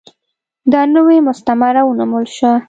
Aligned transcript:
دا 0.71 0.81
نوې 0.95 1.17
مستعمره 1.27 1.81
ونومول 1.85 2.25
شوه. 2.35 2.53